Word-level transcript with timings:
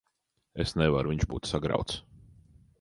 Es 0.63 0.73
nevaru. 0.81 1.13
Viņš 1.13 1.29
būtu 1.35 1.53
sagrauts. 1.53 2.03